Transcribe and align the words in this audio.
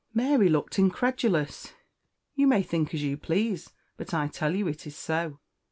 Mary 0.15 0.49
looked 0.49 0.79
incredulous. 0.79 1.73
"You 2.33 2.47
may 2.47 2.63
think 2.63 2.91
as 2.95 3.03
you 3.03 3.17
please, 3.17 3.69
but 3.97 4.15
I 4.15 4.29
tell 4.29 4.55
you 4.55 4.67
it 4.67 4.87
is 4.87 4.95
so. 4.97 5.37